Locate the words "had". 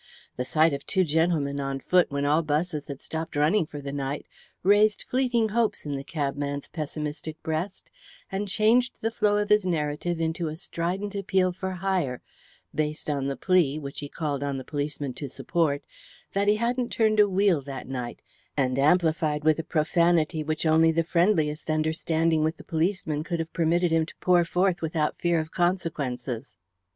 2.87-2.99